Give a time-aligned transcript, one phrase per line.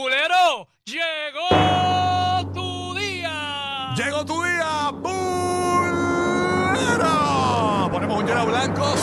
[0.00, 0.66] ¡Bulero!
[0.86, 1.46] ¡Llegó
[2.54, 3.92] tu día!
[3.94, 5.90] ¡Llegó tu día, bulero!
[7.92, 8.98] Ponemos un lleno blancos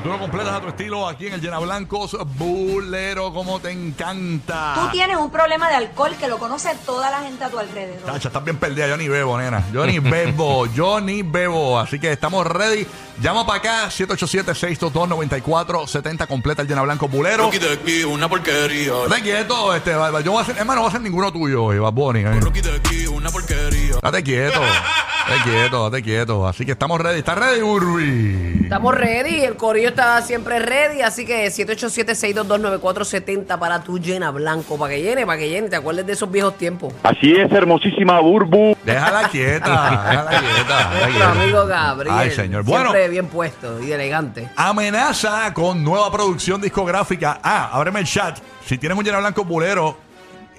[0.00, 4.74] tú lo completas a tu estilo aquí en el Llena Blancos Bulero, como te encanta.
[4.74, 8.02] Tú tienes un problema de alcohol que lo conoce toda la gente a tu alrededor.
[8.04, 8.88] Tacha, estás bien perdida.
[8.88, 9.64] Yo ni bebo, nena.
[9.72, 10.66] Yo ni bebo.
[10.66, 11.78] yo ni bebo.
[11.78, 12.86] Así que estamos ready.
[13.20, 16.26] Llama para acá, 787-622-9470.
[16.26, 17.44] Completa el Llena Blanco Bulero.
[17.44, 18.92] Rocky de aquí, una porquería.
[19.08, 21.78] Date quieto, este, yo voy a hacer, hermano, no voy a hacer ninguno tuyo hoy,
[21.78, 22.40] Bad Bunny, eh.
[22.40, 23.96] Rocky de aquí, una porquería.
[24.02, 24.60] Date quieto,
[25.28, 26.46] date quieto, date quieto.
[26.46, 27.18] Así que estamos ready.
[27.18, 28.60] ¿Estás ready, Urbi?
[28.64, 34.94] Estamos ready, el corillo está siempre ready, así que 787-622-9470 para tu llena blanco, para
[34.94, 36.92] que llene, para que llene, te acuerdes de esos viejos tiempos.
[37.02, 38.76] Así es, hermosísima Burbu.
[38.84, 40.40] Déjala quieta, déjala quieta.
[40.40, 41.30] déjala Nuestro quieta.
[41.30, 42.14] amigo Gabriel.
[42.16, 42.62] Ay, señor.
[42.64, 42.90] Bueno.
[42.90, 44.48] Siempre bien puesto y elegante.
[44.56, 47.38] Amenaza con nueva producción discográfica.
[47.42, 48.38] Ah, ábreme el chat.
[48.64, 49.96] Si tienes un llena blanco bulero,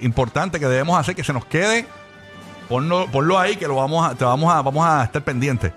[0.00, 1.86] importante que debemos hacer que se nos quede,
[2.68, 5.72] ponlo, ponlo ahí que lo vamos a, te vamos a, vamos a estar pendientes.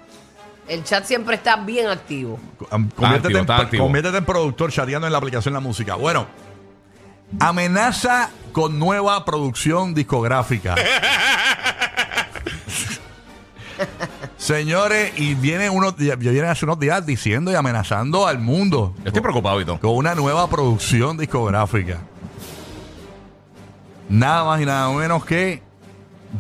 [0.68, 2.40] El chat siempre está bien activo.
[2.70, 3.84] Conviértete, activo, en, está activo.
[3.86, 5.96] conviértete en productor chateando en la aplicación La Música.
[5.96, 6.28] Bueno,
[7.40, 10.76] amenaza con nueva producción discográfica.
[14.38, 19.08] Señores, y viene unos días, vienen hace unos días diciendo y amenazando al mundo Yo
[19.08, 19.80] estoy preocupado y todo.
[19.80, 22.00] con una nueva producción discográfica.
[24.08, 25.62] Nada más y nada menos que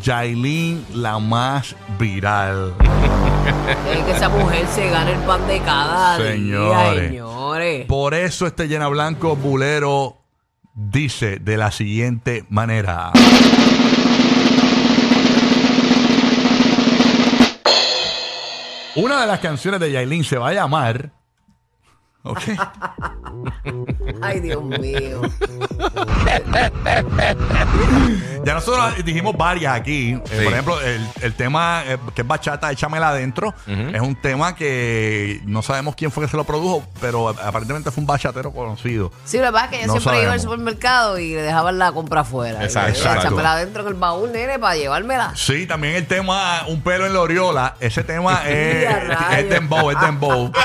[0.01, 2.73] Yailin, la más viral.
[3.91, 7.01] Es que esa mujer se gana el pan de cada Señores.
[7.01, 7.85] día, señores.
[7.87, 10.17] Por eso este llena blanco bulero
[10.75, 13.11] dice de la siguiente manera.
[18.95, 21.11] Una de las canciones de Yailin se va a llamar.
[22.23, 22.41] Ok.
[24.21, 25.21] Ay, Dios mío.
[28.45, 30.11] Ya nosotros dijimos varias aquí.
[30.11, 30.43] Eh, Sí.
[30.43, 33.53] por ejemplo, el, el tema eh, que es bachata, échamela adentro.
[33.67, 38.01] Es un tema que no sabemos quién fue que se lo produjo, pero aparentemente fue
[38.01, 39.11] un bachatero conocido.
[39.25, 40.41] Sí, lo que pasa es que No siempre iba al sabemos.
[40.43, 42.63] supermercado y le dejaban la compra afuera.
[42.63, 43.27] Exacto, exacto.
[43.27, 45.33] Échamela adentro en el baúl, nene, para llevármela.
[45.35, 47.75] Sí, también el tema Un pelo en la oriola.
[47.79, 49.33] Ese tema es, Ya, rayos.
[49.39, 50.51] es dembow, es dembow.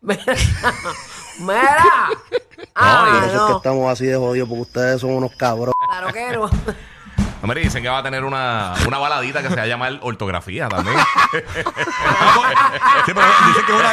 [0.00, 0.24] Mira.
[1.40, 2.08] Mira.
[2.74, 3.56] Ah, Por eso es que no.
[3.58, 5.74] estamos así de jodidos, porque ustedes son unos cabros.
[5.78, 6.50] Claro que no.
[7.42, 9.98] No me dicen que va a tener una, una baladita que se va a llamar
[10.02, 10.96] ortografía también.
[13.04, 13.92] Sí, pero dicen que es una,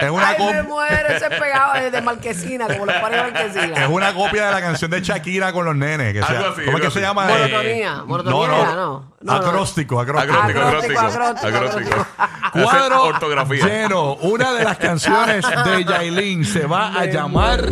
[0.00, 1.08] es una, Ay, me cop- muero.
[1.08, 3.88] Ese pegado de marquesina, como los panes de es marquesina.
[3.88, 6.14] una copia de la canción de Shakira con los nenes.
[6.14, 7.06] Que Algo sea- así, ¿Cómo es que se así.
[7.06, 7.26] llama?
[7.26, 7.96] Monotonía.
[7.98, 8.76] Eh, Monotonía no, no.
[8.76, 9.08] no.
[9.20, 10.32] No, acróstico, acróstico.
[10.38, 12.06] Acróstico, Acróstico, acróstico.
[12.52, 13.66] Cuadro Ortografía.
[13.66, 14.12] lleno.
[14.14, 17.66] Una de las canciones de Yailin se va a llamar.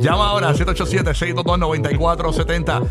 [0.00, 2.88] Llama ahora 787-622-9470.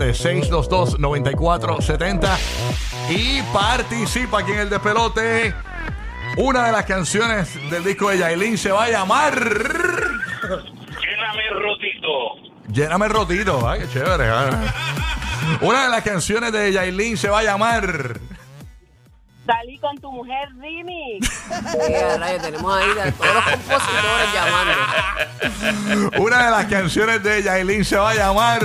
[0.00, 2.38] 787-622-9470.
[3.10, 5.54] Y participa aquí en el despelote.
[6.36, 9.34] Una de las canciones del disco de Yailin se va a llamar.
[9.40, 12.36] Lléname rotito.
[12.72, 13.68] Lléname el rotito.
[13.68, 14.28] Ay, qué chévere.
[14.28, 14.50] ah.
[15.60, 18.20] Una de las canciones de Yailin se va a llamar.
[19.44, 21.28] Salí con tu mujer remix.
[22.20, 26.12] Rayo, tenemos ahí a todos los compositores llamando.
[26.22, 28.60] Una de las canciones de Yailin se va a llamar.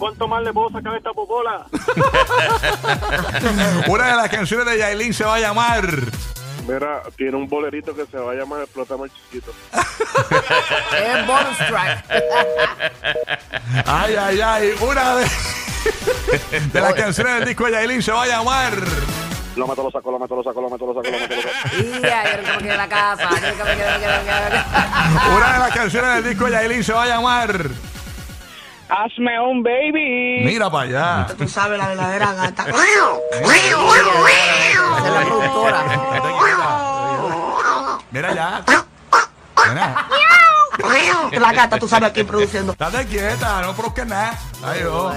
[0.00, 1.66] ¿Cuánto más le puedo sacar a esta popola?
[3.86, 5.86] Una de las canciones de Yailin se va a llamar.
[6.66, 9.52] Mira, tiene un bolerito que se va a llamar Explótame el chiquito.
[10.96, 12.04] Es bonus track.
[13.84, 14.72] Ay, ay, ay.
[14.80, 15.26] Una de,
[16.72, 18.72] de las canciones del disco de Yailin se va a llamar.
[19.54, 21.42] Lo mato, lo saco, lo mato, lo saco, lo mato, lo saco, lo mato, lo
[21.42, 21.76] saco.
[21.78, 23.28] Y ya, quiero que me quede en la casa.
[23.28, 24.64] Quiero que me quede, quiero que me quede.
[25.36, 27.68] Una de las canciones del disco de Yailin se va a llamar.
[28.90, 30.42] Hazme un baby.
[30.44, 31.34] Mira para allá.
[31.36, 32.66] Tú sabes la verdadera gata.
[32.68, 33.56] Esa
[35.06, 35.84] es la productora.
[38.10, 38.64] Mira ya.
[39.68, 40.06] Mira.
[41.40, 42.72] La gata, tú sabes aquí produciendo.
[42.72, 44.38] Estate quieta, no produzcas nada.
[44.62, 45.12] Ay, oh.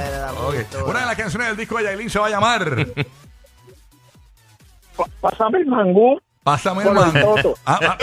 [0.86, 2.88] Una de las canciones del disco de Yailin se va a llamar.
[5.22, 6.20] Pásame el mangú.
[6.44, 6.98] Pásame el.
[7.66, 7.98] Ah, ah,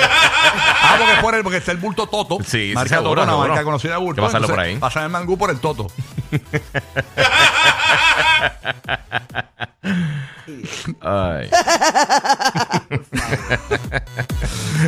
[0.90, 2.38] ah, porque es por el, porque está el bulto Toto.
[2.44, 3.48] Sí, sí, marca seguro, Toto, una seguro.
[3.48, 4.22] marca conocida de bulto.
[4.22, 4.76] Que pasarlo por ahí.
[4.76, 5.86] Pásame el mangú por el Toto.
[11.00, 11.50] Ay.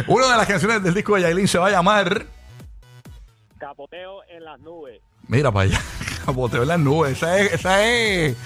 [0.07, 2.27] Una de las canciones del disco de Yailin se va a llamar.
[3.59, 5.01] Capoteo en las nubes.
[5.29, 5.81] Mira para allá.
[6.27, 7.13] Capoteo en las nubes.
[7.13, 8.37] Esa es, esa es.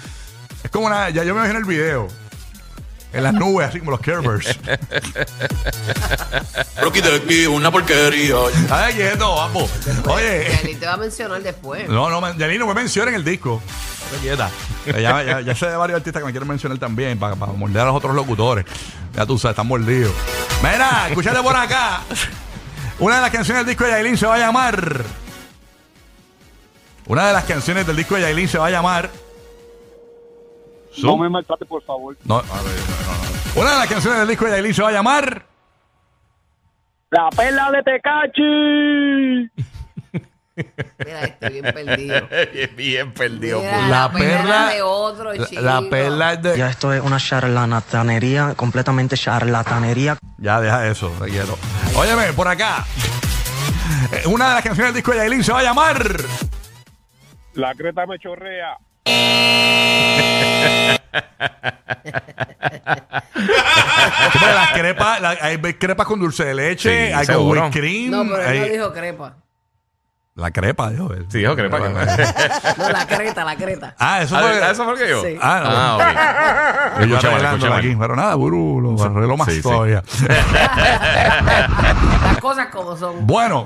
[0.63, 1.11] Es como una.
[1.11, 2.09] Ya yo me imagino el video.
[3.17, 4.47] En las nubes, así como los Kerbers.
[6.83, 8.35] Rocky de aquí, una porquería.
[8.71, 9.71] Ay, quieto, vamos.
[10.07, 10.49] Oye.
[10.51, 11.89] Yailin te va a mencionar después.
[11.89, 13.63] No, no, Yailin no me mencionen el disco.
[14.21, 14.51] Quieta.
[14.87, 17.81] Ya, ya, ya sé de varios artistas que me quieren mencionar también para, para morder
[17.81, 18.67] a los otros locutores.
[19.15, 20.13] Ya tú sabes, están mordidos.
[20.63, 22.03] Mira, escúchate por acá.
[22.99, 25.05] Una de las canciones del disco de Yailin se va a llamar.
[27.07, 29.11] Una de las canciones del disco de Yailin se va a llamar.
[31.03, 32.17] No me maltrate, por favor.
[32.25, 33.61] No, a ver, no, no.
[33.61, 35.47] Una de las canciones del disco de Yailin se va a llamar.
[37.11, 39.51] La perla de Tecachi.
[41.05, 42.29] Mira, este bien perdido.
[42.77, 43.61] Bien perdido.
[43.61, 43.89] Mira, pues.
[43.91, 44.69] La perla perla.
[44.75, 45.61] de otro, la- chico.
[45.63, 46.57] la perla es de.
[46.59, 50.17] Ya esto es una charlatanería, completamente charlatanería.
[50.39, 51.59] Ya, deja eso, te quiero.
[51.95, 52.87] Óyeme, por acá.
[54.13, 56.03] Eh, Una de las canciones del disco de Yailin se va a llamar.
[57.55, 58.77] La creta me chorrea.
[64.33, 67.61] Porque las crepas, la- hay crepas con dulce de leche, Sí, hay seguro.
[67.61, 68.11] con whipped cream.
[68.11, 69.35] No, pero él hay- no dijo crepa.
[70.35, 71.25] La crepa, dijo él.
[71.31, 71.79] Sí, dijo crepa.
[71.79, 71.89] No,
[72.93, 73.95] la creta, la creta.
[73.99, 74.71] Ah, eso Ah, fue.
[74.71, 75.23] ¿Eso fue lo que yo?
[75.23, 75.39] Sí.
[75.41, 75.71] Ah, no.
[75.71, 76.99] Ah, ok.
[76.99, 77.97] Yo Escuché mal, arreglándola aquí.
[77.99, 79.63] Pero nada, Buru, lo arreglo más Sí, sí.
[79.63, 80.03] todavía.
[82.23, 83.27] Las cosas como son.
[83.27, 83.65] Bueno,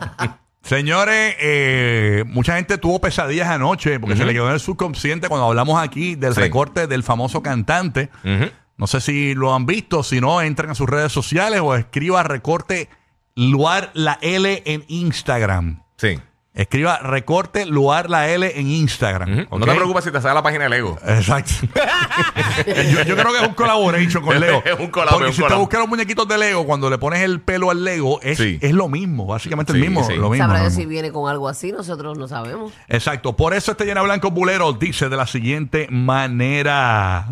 [0.62, 5.46] señores, eh, mucha gente tuvo pesadillas anoche porque se le quedó en el subconsciente cuando
[5.46, 6.40] hablamos aquí del Sí.
[6.40, 8.10] recorte del famoso cantante.
[8.24, 8.50] Ujú.
[8.76, 12.22] No sé si lo han visto, si no, entren a sus redes sociales o escriba
[12.22, 12.88] recorte
[13.34, 15.82] luar la L en Instagram.
[15.96, 16.18] Sí.
[16.52, 19.32] Escriba recorte luar la L en Instagram.
[19.32, 19.42] Ujú.
[19.50, 19.60] ¿ok?
[19.60, 20.98] No te preocupes si te sale la página de Lego.
[21.06, 21.52] Exacto.
[22.66, 24.60] yo, yo creo que es un collaboration con Lego.
[24.64, 25.56] Es un collab, Porque un si collab.
[25.56, 28.58] te buscas los muñequitos de Lego, cuando le pones el pelo al Lego, es, Sí.
[28.60, 29.26] es lo mismo.
[29.26, 30.02] Básicamente el Sí, mismo.
[30.04, 30.16] sí.
[30.16, 30.82] Lo mismo, Sabrá lo Dios mismo.
[30.82, 32.72] si viene con algo así, nosotros no sabemos.
[32.88, 33.36] Exacto.
[33.36, 37.28] Por eso este llena blanco bulero dice de la siguiente manera.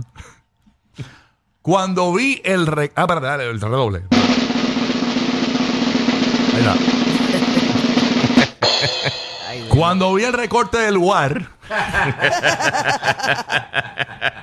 [1.60, 2.92] Cuando vi el re...
[2.94, 4.04] Ah, espérate, dale, el redoble.
[6.54, 6.76] Ahí está.
[9.78, 11.50] Cuando vi el recorte del lugar.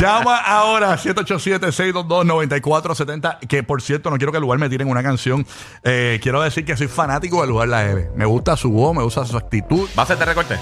[0.00, 3.38] Llama ahora a 787-622-9470.
[3.48, 5.46] Que por cierto, no quiero que el lugar me tiren una canción.
[5.82, 8.10] Eh, quiero decir que soy fanático del lugar La Eve.
[8.16, 9.88] Me gusta su voz, me gusta su actitud.
[9.96, 10.58] ¿Va a hacerte recorte?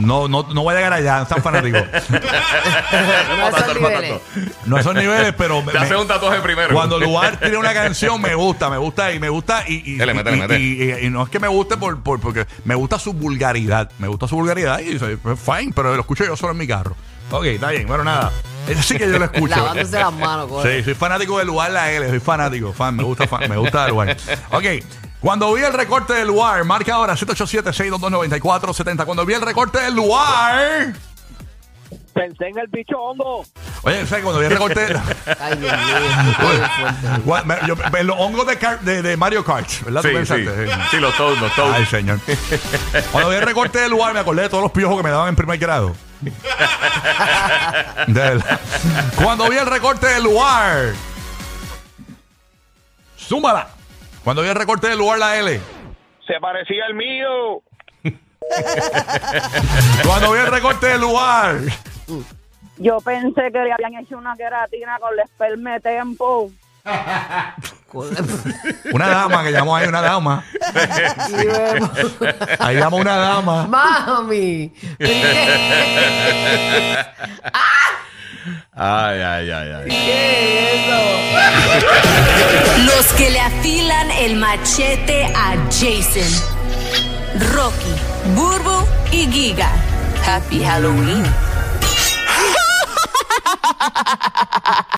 [0.00, 1.78] No, no, no voy a llegar allá, no tan fanático.
[1.78, 4.20] No a esos niveles.
[4.66, 6.74] No a esos niveles, pero me- Te hace un tatuaje primero.
[6.74, 9.64] cuando Lugar tiene una canción, me gusta, me gusta y me gusta.
[9.66, 10.58] Y, y, y- métele.
[10.60, 13.90] y- y- y no es que me guste por, por- porque me gusta su vulgaridad.
[13.98, 16.66] Me gusta su vulgaridad y soy pues, fine, pero lo escucho yo solo en mi
[16.66, 16.85] carro.
[17.30, 18.32] Ok, está bien, bueno, nada.
[18.68, 19.46] Ese sí que yo lo escucho.
[19.56, 20.78] Lavándose las manos, coge.
[20.78, 23.84] Sí, soy fanático del lugar la L, soy fanático, fan, me gusta, fan, me gusta
[23.84, 24.16] el lugar.
[24.52, 24.64] Ok,
[25.20, 29.04] cuando vi el recorte del lugar, marca ahora 787-622-9470.
[29.04, 30.92] Cuando vi el recorte del lugar.
[32.14, 33.44] Pensé en el bicho hongo.
[33.82, 34.24] Oye, ¿sabes?
[34.24, 34.86] Cuando vi el recorte.
[35.40, 37.36] Ay, Dios mío.
[37.66, 40.00] yo- los hongos de, car- de- de Mario Kart, ¿verdad?
[40.02, 40.16] ¿Tú Sí, sí.
[40.16, 40.68] pensaste?
[40.90, 41.74] Sí, los toads, los toads.
[41.74, 42.18] Ay, señor.
[43.12, 45.28] Cuando vi el recorte del lugar, me acordé de todos los piojos que me daban
[45.28, 45.94] en primer grado.
[49.16, 50.92] Cuando vi el recorte del lugar.
[53.16, 53.68] Súmala.
[54.24, 55.60] Cuando vi el recorte del lugar, la L.
[56.26, 57.62] Se parecía al mío.
[60.04, 61.60] Cuando vi el recorte del lugar.
[62.78, 66.50] Yo pensé que le habían hecho una queratina con el esperme tempo.
[68.92, 70.44] Una dama que llamó ahí, una dama.
[71.28, 71.90] Y vemos.
[72.58, 73.66] Ahí llamó una dama.
[73.66, 74.72] Mami.
[78.78, 79.88] Ay, ay, ay, ay.
[79.88, 81.00] ¿Qué es eso?
[82.84, 86.30] Los que le afilan el machete a Jason.
[87.54, 87.94] Rocky,
[88.34, 89.70] Burbo y Giga.
[90.26, 91.24] Happy Halloween.